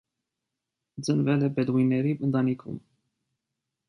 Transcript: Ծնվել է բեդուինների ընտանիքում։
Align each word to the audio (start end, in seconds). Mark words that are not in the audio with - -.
Ծնվել 1.07 1.45
է 1.47 1.49
բեդուինների 1.57 2.13
ընտանիքում։ 2.29 2.81